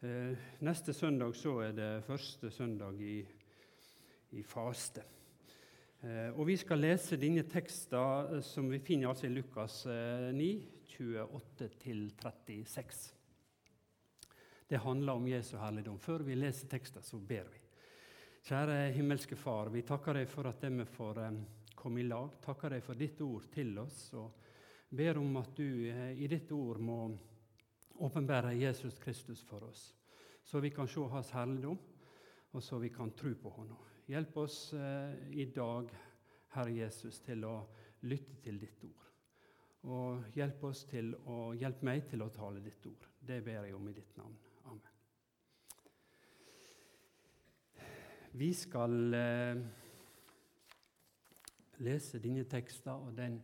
[0.00, 3.26] Eh, neste søndag så er det første søndag i,
[4.30, 5.02] i faste.
[6.06, 10.68] Eh, og Vi skal lese denne teksten eh, som vi finner altså i Lukas 9,
[10.86, 13.10] 28-36.
[14.70, 15.98] Det handler om Jesu herligdom.
[15.98, 17.58] Før vi leser teksten, så ber vi.
[18.46, 21.18] Kjære himmelske Far, vi takker deg for at vi får
[21.74, 22.38] komme i lag.
[22.44, 24.30] Takker deg for ditt ord til oss, og
[24.94, 27.18] ber om at du i ditt ord må
[27.98, 29.94] åpenbære Jesus Kristus for oss,
[30.44, 31.78] så vi kan se Hans herligdom,
[32.52, 33.74] og så vi kan tro på Ham.
[34.08, 35.90] Hjelp oss eh, i dag,
[36.54, 37.58] Herre Jesus, til å
[38.08, 39.04] lytte til ditt ord.
[39.88, 43.04] Og hjelp, oss til å, hjelp meg til å tale ditt ord.
[43.20, 44.38] Det ber jeg om i ditt navn.
[44.64, 44.94] Amen.
[48.32, 49.60] Vi skal eh,
[51.84, 53.38] lese dine tekster, og den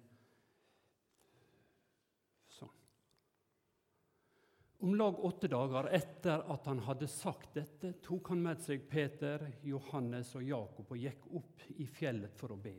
[4.85, 9.41] Om lag åtte dager etter at han hadde sagt dette, tok han med seg Peter,
[9.65, 12.75] Johannes og Jakob og gikk opp i fjellet for å be.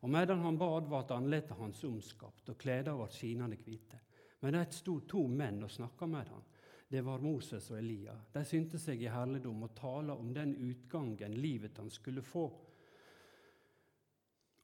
[0.00, 4.00] Og medan han bad, var anletet hans omskapt, og klærne var skinende hvite.
[4.40, 6.48] Men det sto to menn og snakka med han.
[6.88, 8.16] Det var Moses og Elia.
[8.32, 12.46] De synte seg i herligdom og tala om den utgangen livet han skulle få,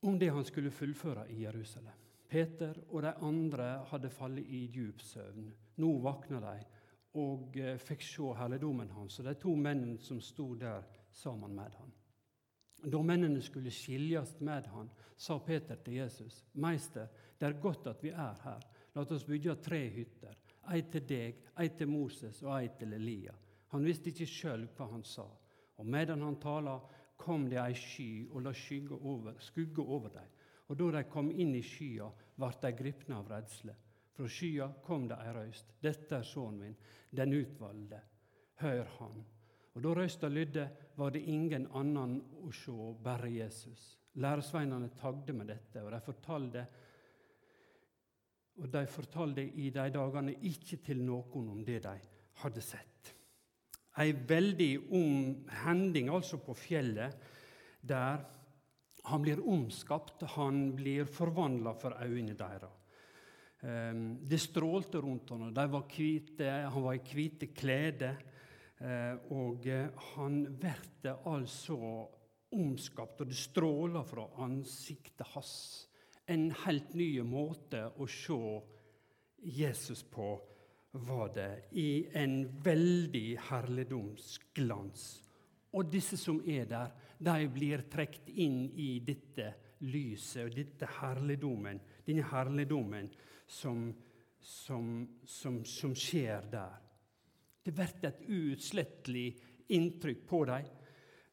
[0.09, 2.02] om det han skulle fullføre i Jerusalem.
[2.33, 5.51] Peter og de andre hadde fallet i djup søvn.
[5.83, 6.55] Nå våkna de
[7.21, 11.77] og eh, fikk se herligdommen hans og de to mennene som sto der sammen med
[11.77, 11.91] ham.
[12.83, 17.07] Da mennene skulle skiljes med ham, sa Peter til Jesus.: Meister,
[17.39, 18.65] det er godt at vi er her.
[18.95, 20.35] La oss bygge tre hytter.
[20.73, 23.35] Ei til deg, ei til Moses og ei til Elia.
[23.73, 25.29] Han visste ikke sjøl hva han sa.
[25.77, 26.81] Og medan han tala,
[27.17, 30.29] kom det ei sky og la skygge over, skugge over dem.
[30.73, 32.07] Og da de kom inn i skya,
[32.41, 33.75] ble de gripne av redsle.
[34.17, 35.75] Fra skya kom det ei røyst.
[35.85, 36.79] Dette er sønnen min,
[37.13, 38.01] den utvalgte.
[38.63, 39.19] Hør han.
[39.75, 40.65] Og Da røysta lydde,
[40.97, 42.73] var det ingen annen å se,
[43.05, 43.99] bare Jesus.
[44.17, 46.67] Læresveinene tagde med dette, og de fortalte
[48.61, 51.95] og de fortalte i de dagene ikke til noen om det de
[52.43, 53.13] hadde sett.
[54.01, 55.15] Ei veldig om
[55.65, 57.17] hending altså på fjellet,
[57.81, 58.21] der
[59.03, 62.79] han blir omskapt, han blir forvandla for øynene deres.
[63.63, 65.55] Ehm, det strålte rundt ham.
[65.55, 68.17] De var hvite, han var i hvite klær.
[68.83, 71.79] Eh, og eh, han blir altså
[72.53, 75.53] omskapt, og det stråler fra ansiktet hans.
[76.27, 78.41] En helt ny måte å se
[79.43, 80.35] Jesus på
[80.93, 85.07] var det, i en veldig herligdomsglans.
[85.73, 89.53] Og disse som er der, de blir trukket inn i dette
[89.87, 93.11] lyset og dette herligdommen, denne herligdommen
[93.47, 93.89] som,
[94.39, 94.89] som,
[95.25, 96.79] som, som skjer der.
[97.63, 99.29] Det blir et uutslettelig
[99.75, 100.67] inntrykk på dem.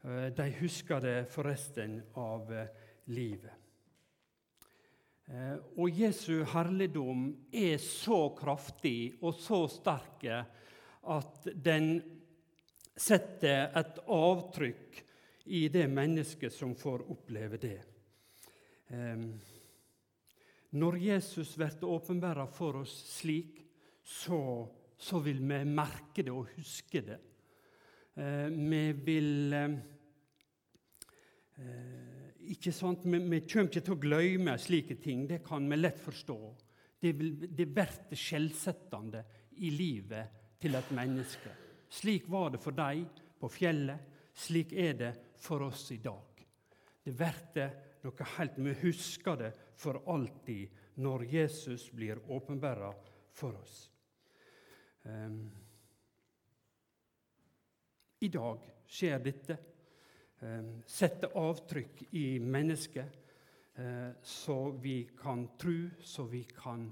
[0.04, 2.70] Eh, de husker det for resten av eh,
[3.12, 3.56] livet.
[5.30, 11.92] Eh, og Jesu herligdom er så kraftig og så sterk at den
[13.00, 15.04] setter et avtrykk
[15.50, 17.80] i det mennesket som får oppleve det.
[20.70, 23.58] Når Jesus blir åpenbæra for oss slik,
[24.06, 24.68] så,
[24.98, 27.18] så, vil vi merke det og huske det.
[28.18, 29.76] Eh, vi vil eh,
[32.54, 33.06] ikke sant?
[33.06, 35.26] Vi, vi, kommer ikke til å glemme slike ting.
[35.30, 36.38] Det kan vi lett forstå.
[37.00, 39.24] Det, vil, det blir skjellsettende
[39.66, 41.54] i livet til et menneske.
[41.90, 43.08] Slik var det for dem
[43.40, 44.09] på fjellet.
[44.40, 46.44] Slik er det for oss i dag.
[47.04, 47.72] Det blir
[48.04, 52.92] noe helt Vi husker det for alltid når Jesus blir åpenbæra
[53.32, 53.90] for oss.
[55.04, 55.50] Um,
[58.20, 59.58] I dag skjer dette.
[60.40, 63.18] Um, Sette avtrykk i mennesket,
[63.80, 66.86] uh, så vi kan tro, så vi kan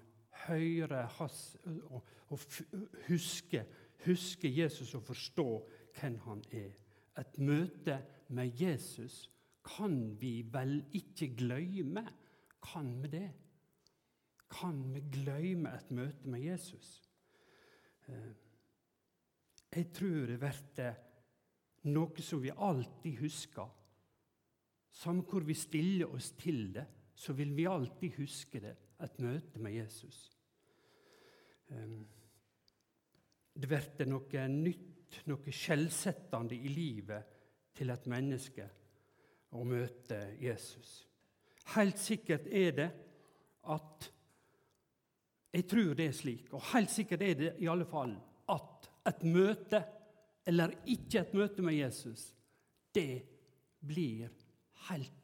[0.47, 1.57] høre hans,
[1.91, 2.40] og, og
[3.07, 3.63] huske,
[4.03, 5.48] huske Jesus og forstå
[6.00, 6.87] hvem han er.
[7.18, 7.98] Et møte
[8.30, 9.25] med Jesus
[9.68, 12.06] kan vi vel ikke glemme?
[12.64, 13.30] Kan vi det?
[14.50, 17.02] Kan vi glemme et møte med Jesus?
[18.08, 18.31] Eh,
[19.75, 20.94] jeg tror det blir
[21.92, 23.68] noe som vi alltid husker.
[24.92, 26.86] Samme hvor vi stiller oss til det,
[27.16, 28.75] så vil vi alltid huske det.
[29.04, 30.31] Et møte med Jesus.
[31.70, 31.98] Eh,
[33.58, 34.97] det blir noe nytt,
[35.27, 37.36] noe skjellsettende i livet
[37.77, 38.68] til et menneske
[39.56, 41.01] å møte Jesus.
[41.75, 42.92] Helt sikkert er det
[43.68, 44.13] at
[45.57, 48.12] Jeg tror det er slik, og helt sikkert er det i alle fall
[48.51, 49.80] at et møte
[50.48, 52.27] eller ikke et møte med Jesus,
[52.94, 53.24] det
[53.80, 54.27] blir
[54.89, 55.15] helt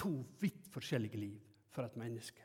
[0.00, 1.38] to vidt forskjellige liv
[1.70, 2.42] for et menneske.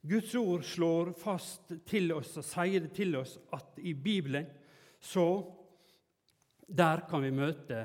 [0.00, 4.48] Guds ord slår fast til oss og sier det til oss at i Bibelen
[5.00, 5.56] så
[6.70, 7.78] Der kan vi møte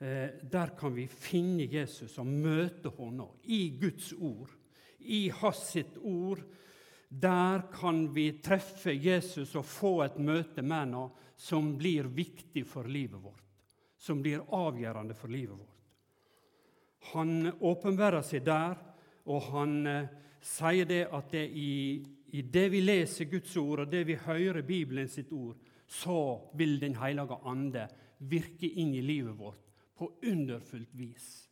[0.00, 4.50] eh, Der kan vi finne Jesus og møte ham i Guds ord,
[5.00, 6.40] i Hans sitt ord.
[7.08, 12.88] Der kan vi treffe Jesus og få et møte med ham som blir viktig for
[12.88, 13.44] livet vårt,
[13.98, 15.76] som blir avgjørende for livet vårt.
[17.12, 18.78] Han åpenbærer seg der,
[19.26, 20.08] og han eh,
[20.42, 22.02] sier det at det i,
[22.32, 25.56] i, det vi leser Guds ord, og det vi hører Bibelen sitt ord,
[25.86, 27.88] så vil Den hellige ande
[28.18, 31.48] virke inn i livet vårt på underfullt vis.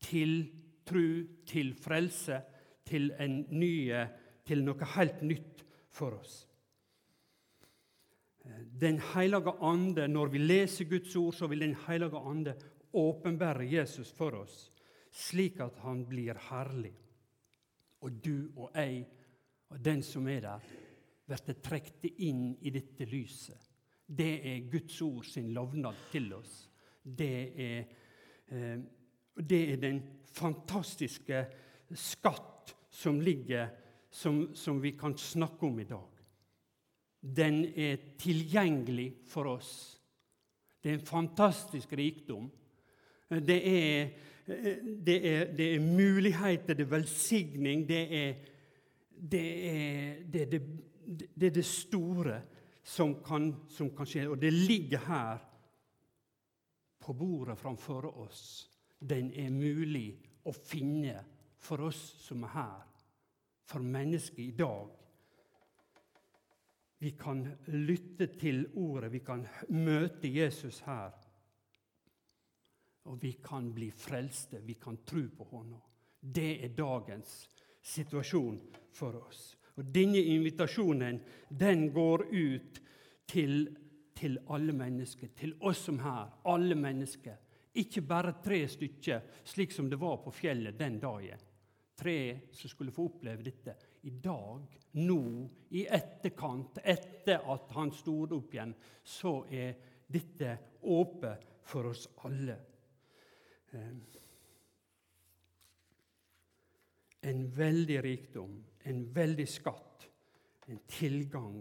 [0.00, 0.50] Til
[0.86, 2.40] tru, til frelse,
[2.86, 3.10] til,
[3.50, 4.04] nye,
[4.46, 6.44] til noe helt nytt for oss.
[8.80, 12.54] Den hellige ande, Når vi leser Guds ord, så vil Den hellige ande
[12.92, 14.72] åpenbære Jesus for oss,
[15.12, 16.94] slik at han blir herlig.
[18.00, 19.06] Og du og jeg
[19.68, 20.60] og den som er der,
[21.28, 23.68] blir trukket inn i dette lyset.
[24.08, 26.68] Det er Guds ord sin lovnad til oss.
[27.02, 27.84] Det er,
[28.48, 28.78] eh,
[29.36, 30.00] det er den
[30.32, 31.42] fantastiske
[31.92, 33.68] skatt som ligger,
[34.10, 36.08] som, som vi kan snakke om i dag.
[37.20, 39.72] Den er tilgjengelig for oss.
[40.80, 42.48] Det er en fantastisk rikdom.
[43.28, 44.12] Det er,
[44.46, 48.38] det er, det er muligheter, det er velsigning, det er
[49.18, 50.62] det, er, det,
[51.08, 52.42] det, er det store
[52.84, 54.26] som kan, som kan, skje.
[54.28, 55.40] Og det ligger her
[56.98, 58.68] på bordet framfor oss.
[58.98, 60.10] Den er mulig
[60.44, 61.22] å finne
[61.58, 62.84] for oss som er her,
[63.68, 64.94] for mennesket i dag.
[66.98, 71.14] Vi kan lytte til ordet, vi kan møte Jesus her.
[73.08, 75.78] Og vi kan bli frelste, vi kan tro på Hånda.
[76.20, 77.38] Det er dagens
[77.80, 78.58] situasjon
[78.92, 79.54] for oss.
[79.78, 82.80] Og Denne invitasjonen den går ut
[83.30, 83.68] til,
[84.18, 87.36] til alle mennesker, til oss som her, alle mennesker.
[87.78, 91.44] Ikke bare tre stykker, slik som det var på fjellet den dagen.
[91.98, 92.18] Tre
[92.54, 93.74] som skulle få oppleve dette.
[94.06, 94.66] I dag,
[95.02, 95.22] nå,
[95.74, 99.74] i etterkant, etter at han stod opp igjen, så er
[100.08, 102.56] dette åpent for oss alle.
[103.74, 103.92] Eh,
[107.28, 108.54] en veldig rikdom,
[108.88, 110.06] en veldig skatt,
[110.68, 111.60] en tilgang,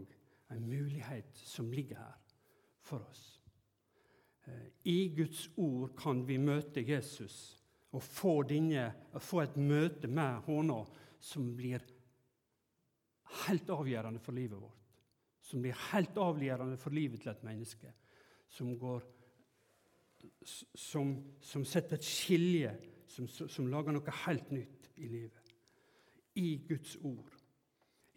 [0.52, 2.18] en mulighet som ligger her
[2.88, 3.26] for oss.
[4.48, 7.58] Eh, I Guds ord kan vi møte Jesus
[7.92, 10.82] og få, denne, få et møte med Håna
[11.24, 11.84] som blir
[13.46, 14.74] helt avgjørende for livet vårt.
[15.42, 17.94] Som blir helt avgjørende for livet til et menneske.
[18.52, 19.04] Som går
[20.74, 21.14] som,
[21.44, 22.72] som setter et skilje,
[23.12, 25.47] som, som, lager noe helt nytt i livet.
[26.38, 27.34] I Guds ord.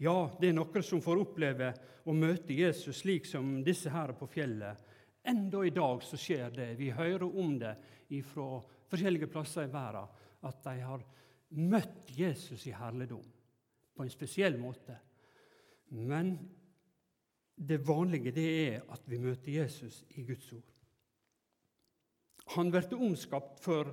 [0.01, 1.75] Ja, det er noen som får oppleve
[2.09, 4.87] å møte Jesus slik som disse her på fjellet.
[5.29, 6.71] Enda i dag så skjer det.
[6.79, 7.75] Vi hører om det
[8.25, 10.09] fra forskjellige plasser i verden.
[10.41, 11.05] At de har
[11.61, 13.27] møtt Jesus i herligdom
[13.93, 14.97] på en spesiell måte.
[15.93, 16.33] Men
[17.61, 20.77] det vanlige det er at vi møter Jesus i Guds ord.
[22.57, 23.91] Han blir omskapt for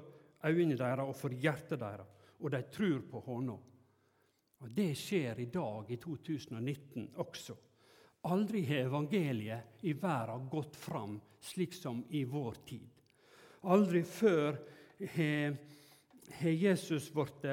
[0.48, 2.08] øynene deres og for hjertet deres,
[2.40, 3.58] og de tror på Hånda.
[4.60, 7.56] Og Det skjer i dag, i 2019, også.
[8.28, 12.90] Aldri har evangeliet i verden gått fram slik som i vår tid.
[13.70, 14.58] Aldri før
[16.40, 17.46] har Jesus blitt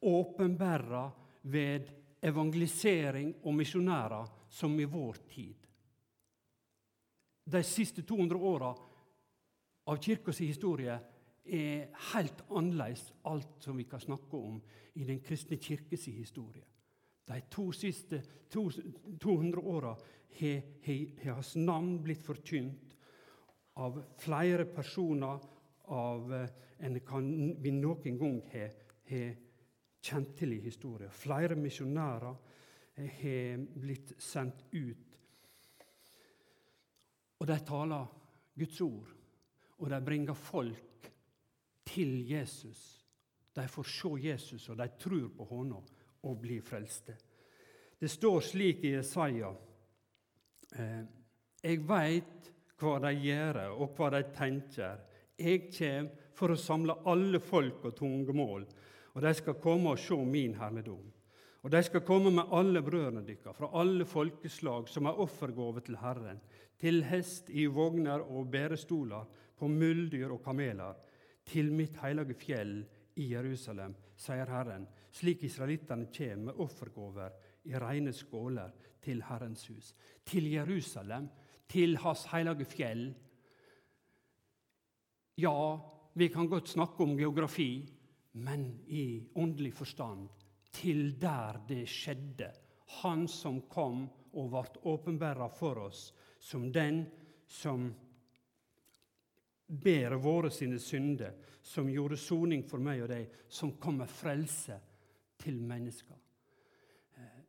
[0.00, 1.04] åpenbæra
[1.42, 1.90] ved
[2.22, 5.56] evangelisering og misjonærer som i vår tid.
[7.44, 8.72] De siste 200 åra
[9.86, 10.96] av kirkas historie
[11.46, 14.60] er helt annerledes alt som vi kan snakke om
[14.94, 16.64] i Den kristne kirkes historie.
[17.26, 18.70] De to siste to,
[19.20, 19.96] 200 åra
[20.38, 22.96] har hans navn blitt forkynt
[23.76, 25.40] av flere personer
[25.92, 26.48] av eh,
[26.78, 27.26] enn kan
[27.62, 28.72] vi noen gang har
[30.02, 31.10] kjent til i historien.
[31.10, 32.36] Flere misjonærer
[32.96, 35.18] har blitt sendt ut.
[37.40, 38.12] Og de taler
[38.56, 39.16] Guds ord
[39.76, 40.95] og de bringer folk
[41.86, 42.82] til Jesus.
[43.56, 45.80] De får se Jesus, og de tror på Hånda
[46.26, 47.16] og blir frelste.
[47.98, 49.48] Det står slik i Jesaja
[50.76, 51.04] eh,
[51.62, 55.00] Jeg veit hva de gjør, og hva de tenker.
[55.40, 58.66] Jeg kjem for å samle alle folk og tungemål,
[59.16, 61.06] og de skal komme og se min herligdom.
[61.64, 65.96] Og de skal komme med alle brødrene deres fra alle folkeslag som er offergave til
[65.98, 66.38] Herren,
[66.78, 69.24] til hest i vogner og bærestoler,
[69.56, 70.92] på muldyr og kameler,
[71.46, 72.78] til mitt hellige fjell
[73.16, 77.36] i Jerusalem, sier Herren, slik israelittene kommer med offergåver
[77.66, 78.72] i rene skåler
[79.02, 79.92] til Herrens hus.
[80.26, 81.28] Til Jerusalem,
[81.68, 83.06] til Hans hellige fjell.
[85.38, 85.78] Ja,
[86.14, 87.86] vi kan godt snakke om geografi,
[88.32, 90.28] men i åndelig forstand
[90.72, 92.50] til der det skjedde.
[93.02, 96.10] Han som kom og ble åpenbæra for oss
[96.40, 97.06] som den
[97.48, 97.88] som
[99.66, 104.78] ber våre sine synder, som gjorde soning for meg og deg, som kom med frelse
[105.42, 106.18] til mennesker.
[107.18, 107.40] Eh,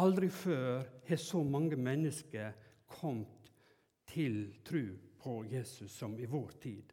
[0.00, 2.52] aldri før har så mange mennesker
[2.86, 3.52] kommet
[4.06, 6.92] til tru på Jesus som i vår tid.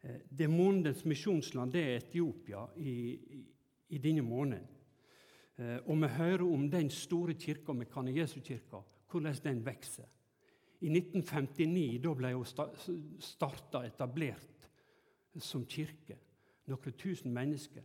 [0.00, 2.94] Eh, det månedens misjonsland det er Etiopia i,
[3.40, 3.44] i,
[3.88, 4.70] i denne måneden.
[5.56, 10.06] Eh, og vi hører om den store kirka, Mekane Jesu-kirka, hvordan den vokser.
[10.84, 12.44] I 1959 da ble hun
[13.24, 14.68] starta, etablert
[15.40, 16.18] som kirke.
[16.68, 17.84] Noen tusen mennesker.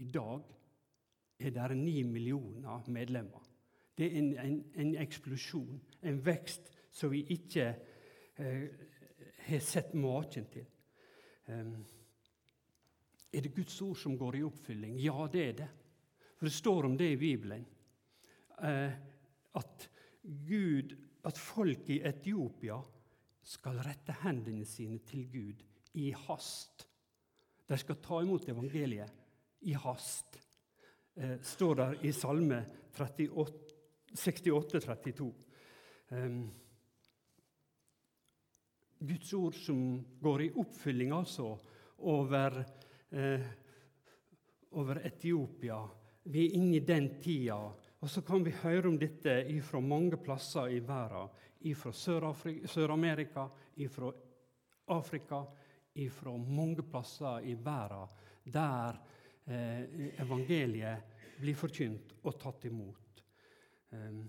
[0.00, 0.48] I dag
[1.38, 3.44] er det ni millioner medlemmer.
[3.98, 7.66] Det er en, en, en eksplosjon, en vekst som vi ikke
[8.38, 8.64] eh,
[9.48, 10.66] har sett maken til.
[11.48, 11.82] Um,
[13.32, 14.96] er det Guds ord som går i oppfylling?
[15.02, 15.68] Ja, det er det.
[16.38, 17.66] For det står om det i Bibelen.
[18.62, 18.92] Eh,
[19.58, 19.88] at
[20.22, 20.94] Gud
[21.28, 22.78] at folk i Etiopia
[23.48, 25.62] skal rette hendene sine til Gud
[26.00, 26.86] i hast.
[27.68, 29.10] De skal ta imot evangeliet
[29.68, 30.38] i hast,
[31.16, 32.66] eh, står der i Salme
[32.96, 35.32] 68-32.
[36.10, 36.50] Um,
[38.98, 41.58] Guds ord som går i oppfylling altså
[41.98, 42.64] over,
[43.12, 43.40] eh,
[44.72, 45.88] over Etiopia.
[46.24, 50.18] Vi er inne i den tida og så kan vi høre om dette fra mange
[50.22, 51.30] plasser i verden.
[51.74, 53.48] Fra Sør-Amerika,
[53.90, 54.12] fra
[54.94, 55.40] Afrika,
[56.14, 58.14] fra mange plasser i verden
[58.48, 59.00] der
[59.50, 63.24] eh, evangeliet blir forkynt og tatt imot.
[63.90, 64.22] Eh,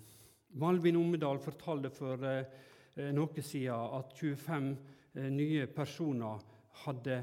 [0.60, 4.74] Malvin Ommedal fortalte for eh, noe siden at 25
[5.14, 6.42] eh, nye personer
[6.88, 7.22] hadde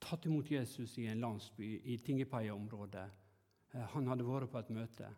[0.00, 3.27] tatt imot Jesus i en landsby i Tingepeia-området Eh,
[3.72, 5.08] han hadde vært på et møte,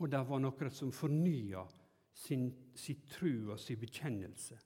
[0.00, 1.64] og det var noen som fornya
[2.16, 4.58] sin, sin tru og sin bekjennelse.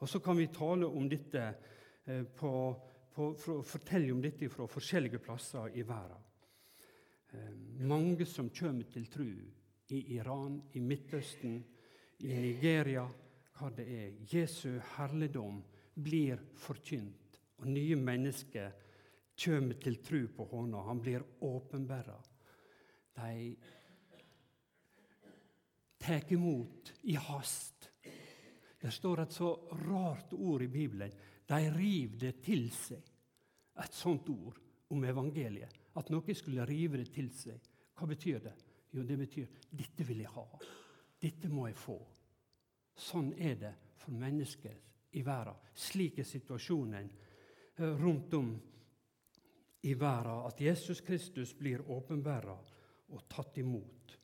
[0.00, 1.42] Og Så kan vi tale om dette
[2.06, 2.52] eh, på,
[3.14, 6.22] på, for, fortelle om dette fra forskjellige plasser i verden.
[7.32, 7.52] Eh,
[7.86, 9.28] mange som kommer til tru
[9.90, 11.60] i Iran, i Midtøsten,
[12.20, 13.04] i Nigeria,
[13.58, 14.16] hva det er.
[14.30, 15.60] Jesu herligdom
[15.94, 18.72] blir forkynt, og nye mennesker
[19.40, 20.82] kommer til tru på hånda.
[20.88, 22.16] Han blir åpenbæra
[23.20, 23.56] de
[26.00, 27.90] tar imot i hast.
[28.80, 29.50] Det står et så
[29.84, 31.12] rart ord i Bibelen.
[31.46, 33.02] De riv det til seg.
[33.80, 34.56] Et sånt ord
[34.90, 35.76] om evangeliet.
[36.00, 37.60] At noen skulle rive det til seg.
[37.98, 38.54] Hva betyr det?
[38.90, 40.46] Jo, det betyr dette vil jeg ha.
[41.20, 41.98] Dette må jeg få.
[42.96, 44.76] Sånn er det for mennesker
[45.12, 45.60] i verden.
[45.74, 48.50] Slik er situasjonen eh, rundt om
[49.82, 50.46] i verden.
[50.48, 52.56] At Jesus Kristus blir åpenbæra
[53.10, 54.16] og tatt imot.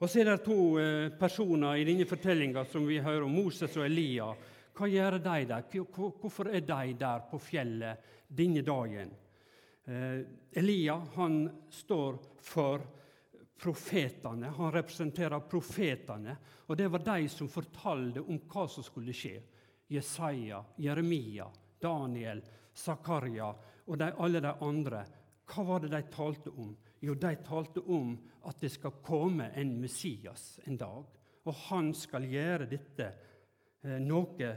[0.00, 3.76] Og Så er det to eh, personer i denne fortellinga som vi hører om, Moses
[3.76, 4.30] og Elia.
[4.72, 5.66] Hva gjør de der?
[5.92, 9.12] Hvorfor er de der på fjellet denne dagen?
[9.84, 10.22] Eh,
[10.56, 12.86] Elia han står for
[13.60, 14.54] profetene.
[14.56, 16.36] Han representerer profetene.
[16.66, 19.36] Og det var de som fortalte om hva som skulle skje.
[19.90, 21.48] Jesaja, Jeremia,
[21.82, 22.40] Daniel,
[22.72, 23.50] Zakaria
[23.84, 25.02] og de, alle de andre.
[25.50, 26.72] Hva var det de talte om?
[27.00, 28.12] Jo, de talte om
[28.48, 31.06] at det skal komme en Messias en dag.
[31.48, 33.06] Og han skal gjøre dette
[33.82, 34.50] eh, noe,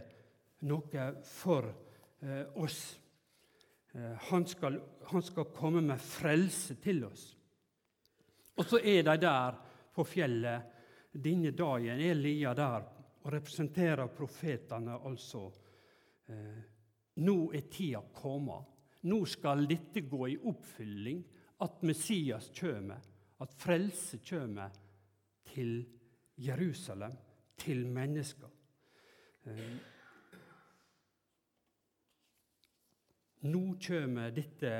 [0.68, 1.70] noe, for
[2.20, 2.82] eh, oss.
[3.96, 7.30] Eh, han, skal, han, skal, komme med frelse til oss.
[8.60, 9.56] Og så er de der
[9.96, 12.02] på fjellet denne dagen.
[12.04, 12.90] er Lia der
[13.24, 15.46] og representerer profetene, altså.
[17.24, 18.68] Nå er tida kommet.
[19.08, 21.24] Nå skal dette gå i oppfylling
[21.60, 23.02] at Messias kommer,
[23.40, 24.70] at frelse kommer
[25.46, 25.86] til
[26.38, 27.14] Jerusalem,
[27.58, 28.50] til mennesker.
[29.46, 29.76] Eh,
[33.44, 34.74] nå kommer dette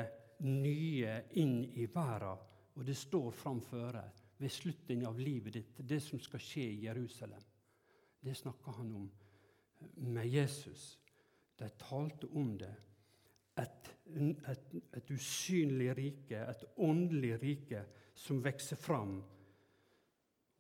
[0.44, 4.04] nye inn i verden, og det står framføre
[4.40, 7.44] ved slutten av livet ditt, det som skal skje i Jerusalem.
[8.24, 9.12] Det snakker han om
[9.96, 11.00] med Jesus.
[11.60, 12.72] De talte om det
[13.60, 17.84] et, et, et, usynlig rike, et åndelig rike,
[18.16, 19.16] som vokser fram,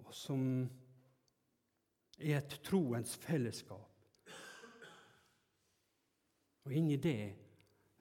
[0.03, 0.45] og som
[2.19, 3.89] er et troens fellesskap.
[6.63, 7.19] Og inni det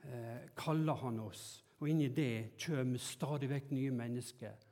[0.06, 4.66] eh, kaller han oss, og inni det kommer stadig vekk nye mennesker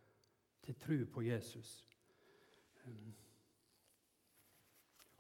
[0.63, 1.73] til tro på Jesus.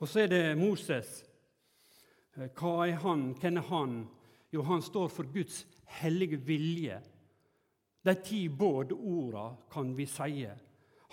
[0.00, 1.24] Og så er det Moses.
[2.36, 3.32] Eh, hva er han?
[3.40, 3.98] Hvem er han?
[4.50, 5.62] Jo, han står for Guds
[6.00, 6.98] hellige vilje.
[8.02, 10.48] De ti bådorda kan vi si.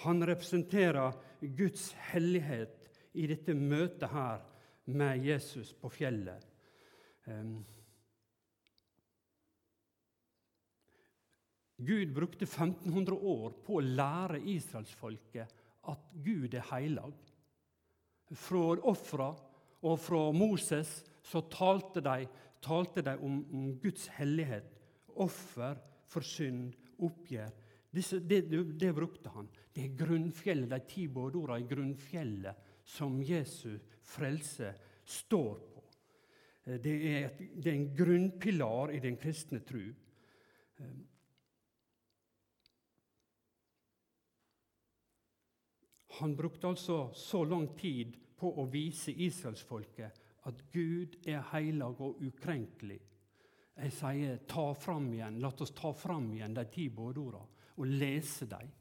[0.03, 4.43] Han representerer Guds hellighet i dette møtet her
[4.85, 6.45] med Jesus på fjellet.
[11.77, 15.57] Gud brukte 1500 år på å lære israelsfolket
[15.91, 17.13] at Gud er heilag.
[18.33, 19.29] Fra ofra
[19.85, 20.89] og fra Moses
[21.27, 22.25] så talte de,
[22.61, 24.73] talte de om, om, Guds hellighet.
[25.17, 26.73] Offer for synd,
[27.03, 27.51] oppgjør.
[27.93, 29.47] Disse, det, det, brukte han.
[29.73, 34.73] Det er grunnfjellet, de ti bådordene i grunnfjellet som Jesu frelse
[35.07, 35.83] står på.
[36.65, 39.83] Eh, det er, et, det er en grunnpilar i den kristne tru.
[40.77, 40.95] Eh,
[46.19, 52.21] han brukte altså så lang tid på å vise israelsfolket at Gud er heilag og
[52.23, 52.99] ukrenkelig.
[53.77, 58.47] Jeg sier ta fram igjen, la oss ta fram igjen de ti bådordene og lese
[58.49, 58.71] dem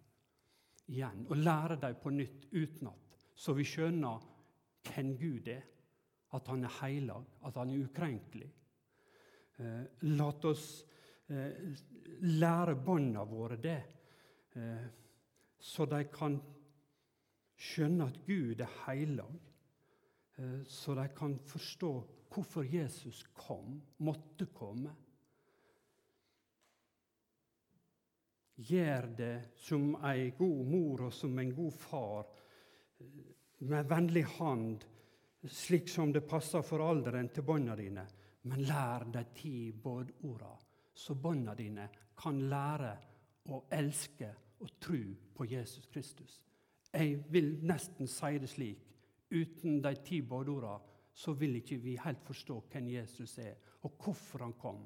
[0.88, 1.26] igjen.
[1.28, 3.06] Og lære dem på nytt utenat
[3.36, 4.22] så vi skjønner
[4.88, 5.64] hvem Gud er.
[6.34, 8.48] At han er heilag, at han er ukrenkelig.
[9.62, 10.64] Eh, la oss
[11.30, 11.68] eh,
[12.26, 13.78] lære barna våre det,
[14.58, 14.86] eh,
[15.56, 16.36] så de kan
[17.56, 19.38] skjønne at Gud er heilag.
[20.36, 21.92] Eh, så de kan forstå
[22.32, 24.92] hvorfor Jesus kom, måtte komme.
[28.56, 32.28] Gjør det som ei god mor og som en god far
[33.68, 34.84] med vennlig hand,
[35.44, 38.06] slik som det passer for alderen til barna dine.
[38.48, 40.52] Men lær de ti bådorda,
[40.94, 42.92] så barna dine kan lære
[43.52, 45.02] å elske og tro
[45.36, 46.40] på Jesus Kristus.
[46.92, 48.86] Jeg vil nesten si det slik.
[49.30, 50.76] Uten de ti bådorda
[51.16, 54.84] så vil ikke vi helt forstå hvem Jesus er, og hvorfor han kom.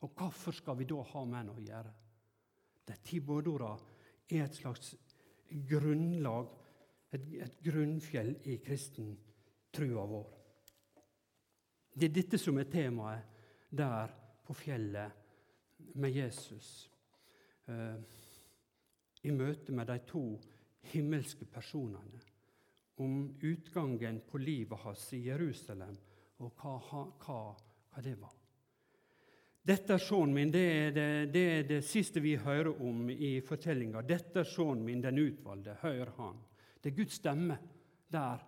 [0.00, 1.92] Og hvorfor skal vi da ha med han å gjøre?
[2.86, 3.72] De ti bådorda
[4.30, 4.94] er et slags
[5.68, 6.48] grunnlag
[7.14, 9.14] et, et grunnfjell i kristen
[9.74, 10.26] trua vår.
[11.96, 13.42] Det er dette som er temaet
[13.76, 14.12] der
[14.46, 16.90] på fjellet med Jesus.
[17.68, 17.98] Uh,
[19.24, 20.24] I møte med de to
[20.92, 22.20] himmelske personene.
[22.96, 25.96] Om utgangen på livet hans i Jerusalem,
[26.40, 27.40] og hva, hva,
[27.92, 28.32] hva det var.
[29.66, 33.40] Dette er sønnen min, det er det, det er det, siste vi hører om i
[33.42, 34.04] fortellinga.
[34.06, 35.74] Dette er sønnen min, den utvalgte.
[35.82, 36.38] Hør han.
[36.80, 37.56] Det er Guds stemme
[38.14, 38.44] der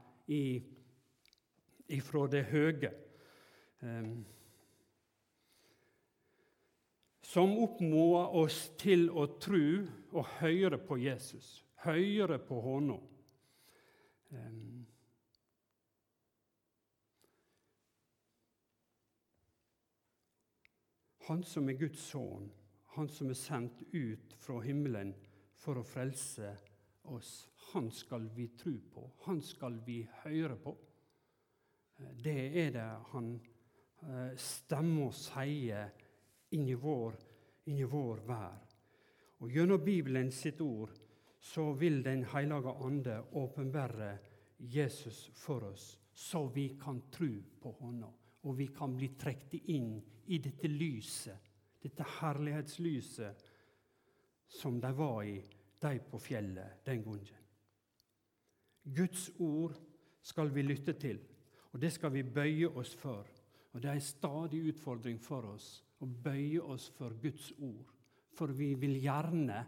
[1.89, 2.93] ifra det høye.
[3.83, 4.25] Um,
[7.29, 9.65] som oppmoder oss til å tro
[10.15, 12.97] og høre på Jesus, høre på Hånda.
[14.31, 14.87] Um,
[21.29, 22.51] han som er Guds sønn,
[22.97, 25.15] han som er sendt ut fra himmelen
[25.59, 26.55] for å frelse
[27.09, 30.73] oss han skal vi tro på, han skal vi høre på.
[31.97, 35.91] Det er det han eh, stemmer og sier
[36.57, 37.19] inni vår,
[37.69, 38.63] inni vår vær.
[39.43, 40.95] Og Gjennom Bibelen sitt ord
[41.41, 44.19] så vil Den hellige ande åpenbære
[44.59, 48.07] Jesus for oss, så vi kan tro på Hånda.
[48.43, 51.39] Og vi kan bli trukket inn i dette lyset,
[51.83, 53.45] dette herlighetslyset
[54.49, 55.43] som de var i,
[55.81, 57.45] de på fjellet den gangen.
[58.83, 59.77] Guds ord
[60.23, 61.21] skal vi lytte til,
[61.73, 63.27] og det skal vi bøye oss for.
[63.73, 67.93] Og Det er en stadig utfordring for oss å bøye oss for Guds ord.
[68.35, 69.65] For vi vil gjerne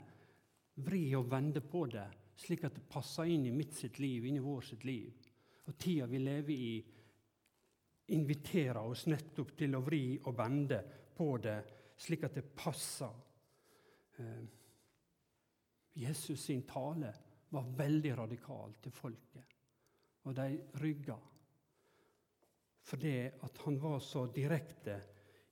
[0.85, 2.07] vri og vende på det,
[2.40, 5.29] slik at det passer inn i mitt sitt liv, inn i vår sitt liv.
[5.69, 6.73] Og tida vi lever i,
[8.16, 10.81] inviterer oss nettopp til å vri og vende
[11.16, 11.59] på det,
[12.01, 13.12] slik at det passer.
[14.19, 14.43] Eh,
[16.01, 17.12] Jesus sin tale
[17.51, 19.57] var veldig radikal til folket.
[20.27, 20.49] Og de
[20.83, 21.16] rygga.
[22.90, 24.97] Fordi at han var så direkte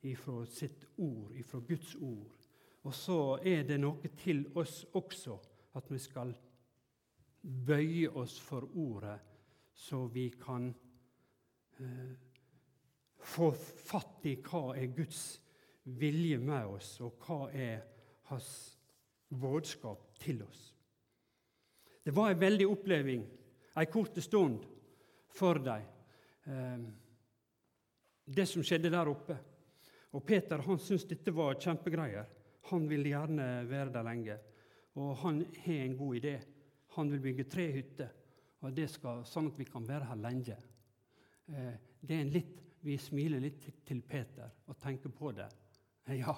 [0.09, 2.38] ifra sitt ord, ifra Guds ord.
[2.87, 5.38] Og så er det noe til oss også,
[5.79, 6.33] at vi skal
[7.43, 9.19] bøye oss for ordet,
[9.75, 10.69] så vi kan
[11.79, 12.14] eh,
[13.19, 15.23] få fatt i hva er Guds
[15.99, 17.83] vilje med oss, og hva er
[18.31, 18.51] hans
[19.29, 20.62] budskap til oss.
[22.03, 23.27] Det var en veldig oppleving
[23.79, 24.64] en kort stund
[25.29, 25.83] for dem.
[26.45, 26.79] Eh,
[28.25, 29.37] det som skjedde der oppe.
[30.17, 32.27] Og Peter han syntes dette var kjempegreier.
[32.70, 34.38] Han vil gjerne være der lenge.
[34.98, 36.35] Og han har en god idé.
[36.96, 38.09] Han vil bygge tre hytter,
[38.64, 40.57] og det skal, sånn at vi kan være her lenge.
[41.52, 45.48] Eh, det er en litt, Vi smiler litt til Peter og tenker på det.
[46.14, 46.37] Ja,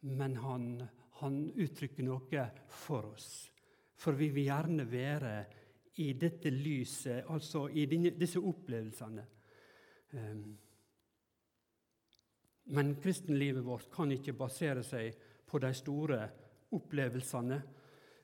[0.00, 0.64] men han,
[1.20, 3.28] han uttrykker noe for oss.
[3.94, 5.34] For vi vil gjerne være
[6.02, 9.24] i dette lyset, altså i disse opplevelsene.
[10.18, 10.42] Um,
[12.74, 15.14] men kristenlivet vårt kan ikke basere seg
[15.46, 16.20] på de store
[16.76, 17.62] opplevelsene,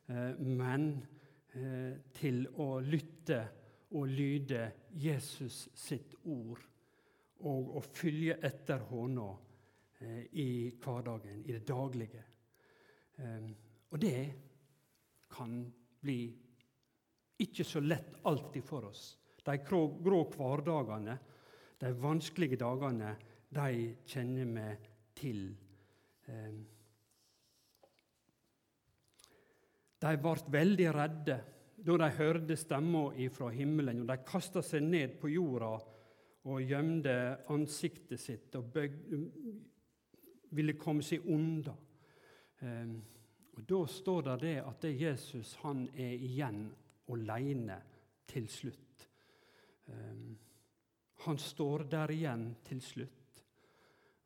[0.07, 0.87] eh, men
[1.55, 3.41] eh, til å lytte
[3.93, 4.65] og lyde
[4.99, 6.61] Jesus sitt ord,
[7.43, 9.29] og å følge etter hånda
[10.01, 10.51] eh, i
[10.83, 12.29] hverdagen, i det daglige.
[13.93, 14.23] Og det
[15.31, 15.53] kan
[16.01, 16.17] bli
[17.45, 19.03] ikke så lett alltid for oss.
[19.45, 21.15] De grå, hverdagene,
[21.79, 23.13] de vanskelige dagene,
[23.53, 23.69] de
[24.09, 24.67] kjenner vi
[25.21, 25.45] til.
[30.03, 31.39] De ble veldig redde
[31.83, 35.73] da de hørte stemma fra himmelen, og de kasta seg ned på jorda
[36.51, 37.15] og gjemte
[37.55, 38.95] ansiktet sitt og bøg,
[40.55, 41.75] ville komme seg unna.
[42.63, 43.01] Ehm,
[43.53, 46.71] og Da står det, det at det Jesus han er igjen
[47.09, 47.81] alene
[48.27, 49.09] til slutt.
[49.89, 50.39] Ehm,
[51.27, 53.45] han står der igjen til slutt.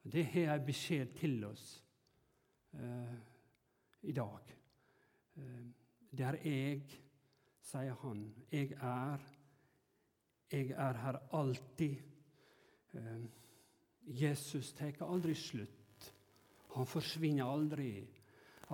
[0.03, 1.83] Det har jeg beskjed til oss
[2.75, 3.17] eh,
[4.03, 4.57] i dag.
[5.37, 5.65] Eh,
[6.17, 6.83] det er jeg,
[7.67, 8.23] sier han.
[8.53, 9.25] Jeg er.
[10.53, 11.97] Jeg er her alltid.
[12.95, 13.25] Eh,
[14.07, 16.13] Jesus tar aldri slutt.
[16.77, 17.91] Han forsvinner aldri.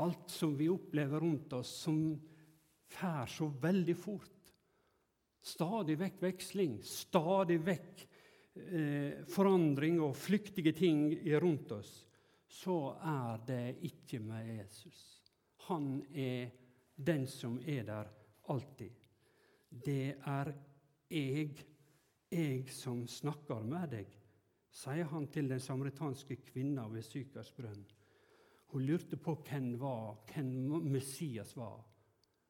[0.02, 1.98] Alt som vi opplever rundt oss, som
[2.92, 4.52] fær så veldig fort.
[5.42, 8.04] Stadig vekk veksling, stadig vekk
[8.54, 11.08] eh, forandring og flyktige ting
[11.42, 11.90] rundt oss,
[12.46, 15.21] så er det ikke med Jesus.
[15.68, 16.50] Han er
[16.96, 18.10] den som er der
[18.48, 18.90] alltid.
[19.68, 20.52] Det er
[21.10, 21.56] jeg,
[22.30, 24.12] jeg som snakker med deg,
[24.72, 27.84] sier han til den samaritanske kvinna ved Sykers brønn.
[28.72, 31.82] Hun lurte på hvem, var, hvem Messias var.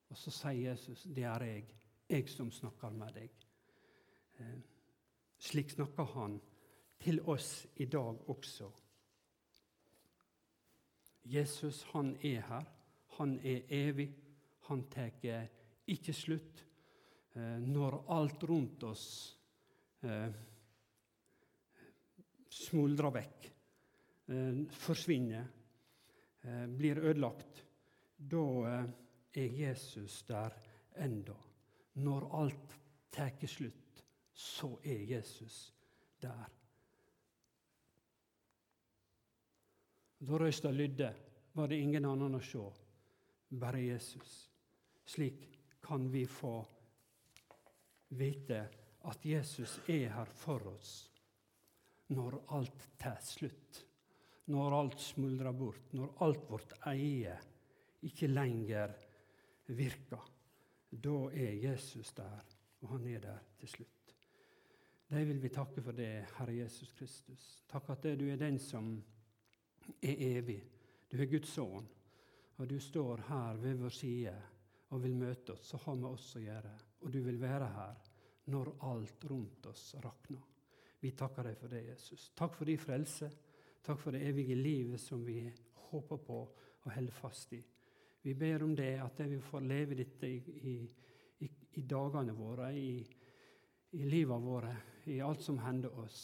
[0.08, 1.64] Og så sier Jesus, 'Det er jeg,
[2.08, 3.46] jeg som snakker med deg'.
[4.38, 4.60] Eh,
[5.38, 6.40] slik snakker han
[7.00, 8.70] til oss i dag også.
[11.24, 12.81] Jesus, han er her.
[13.22, 14.08] Han er evig.
[14.66, 15.12] Han tar
[15.86, 16.64] ikke slutt.
[17.38, 19.04] Eh, når alt rundt oss
[20.02, 20.32] eh,
[22.50, 23.50] smuldrer vekk,
[24.26, 25.58] eh, forsvinner,
[26.74, 27.60] blir ødelagt,
[28.18, 28.46] da
[29.30, 30.56] er Jesus der
[30.98, 31.36] enda.
[32.02, 32.74] Når alt
[33.14, 34.02] tar slutt
[34.34, 35.72] så er Jesus
[36.18, 36.50] der.
[40.18, 41.12] Da røysta lydde,
[41.54, 42.66] var det ingen annen å se,
[43.58, 44.50] bare Jesus.
[45.04, 45.48] Slik
[45.80, 46.66] kan vi få
[48.08, 48.68] vite
[49.02, 50.92] at Jesus er her for oss
[52.12, 53.78] når alt tar slutt,
[54.52, 57.34] når alt smuldrer bort, når alt vårt eie
[58.04, 58.92] ikke lenger
[59.72, 60.28] virker.
[60.92, 62.42] Da er Jesus der,
[62.82, 64.14] og han er der til slutt.
[65.12, 67.46] Deg vil vi takke for det, Herre Jesus Kristus.
[67.68, 68.94] Takk at du er den som
[70.00, 70.60] er evig.
[71.12, 71.88] Du er Guds sønn,
[72.56, 74.34] og du står her ved vår side
[74.92, 76.72] og vil møte oss så har vi oss å gjøre.
[77.02, 78.00] Og du vil være her
[78.52, 80.42] når alt rundt oss rakner.
[81.02, 82.28] Vi takker deg for det, Jesus.
[82.36, 83.30] Takk for din frelse.
[83.82, 85.40] Takk for det evige livet som vi
[85.88, 86.38] håper på
[86.82, 87.62] og holder fast i.
[88.22, 90.38] Vi ber om det, at vi får leve dette i,
[90.70, 93.02] i, i, dagene våre, i,
[93.98, 94.76] i livet våre,
[95.10, 96.20] i alt som hender oss.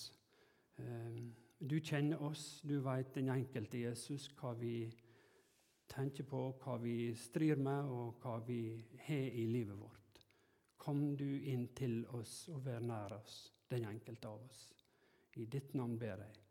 [0.78, 4.86] Ehm, du kjenner oss, du vet den enkelte Jesus, hva vi
[5.88, 8.60] tenker på, hva vi strir med, og hva vi
[9.06, 10.20] har i livet vårt.
[10.78, 14.68] Kom du inn til oss og vær nær oss, den enkelte av oss.
[15.36, 16.47] I ditt navn ber jeg.